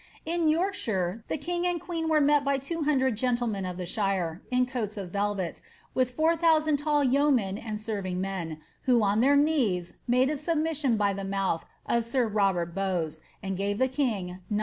In 0.25 0.47
Yorkshire 0.47 1.23
the 1.27 1.37
king 1.37 1.67
and 1.67 1.79
queen 1.79 2.09
were 2.09 2.19
met 2.19 2.43
by 2.43 2.57
two 2.57 2.81
hundred 2.85 3.15
gentlemen 3.15 3.67
of 3.67 3.77
the 3.77 3.85
shire, 3.85 4.41
in 4.49 4.65
coats 4.65 4.97
of 4.97 5.11
velvet, 5.11 5.61
with 5.93 6.15
four 6.15 6.35
thousand 6.35 6.77
tall 6.77 7.03
yeomen 7.03 7.57
am^servingHnen, 7.59 8.57
who 8.85 9.03
on 9.03 9.19
their 9.19 9.35
knees 9.35 9.93
made 10.07 10.31
a 10.31 10.39
submission 10.39 10.97
by 10.97 11.13
the 11.13 11.23
mouth 11.23 11.65
of 11.85 12.03
sir 12.03 12.27
Robert 12.27 12.73
Bowes, 12.73 13.21
and 13.43 13.55
gave 13.55 13.77
the 13.77 13.87
king 13.87 14.39
900 14.49 14.57